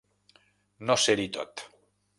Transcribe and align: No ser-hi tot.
No 0.91 0.97
ser-hi 1.05 1.31
tot. 1.37 1.67